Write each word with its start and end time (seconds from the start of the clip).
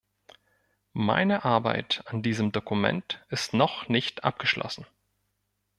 Meine 0.93 1.45
Arbeit 1.45 2.01
an 2.07 2.23
diesem 2.23 2.51
Dokument 2.51 3.23
ist 3.29 3.53
noch 3.53 3.87
nicht 3.87 4.23
abgeschlossen. 4.23 4.87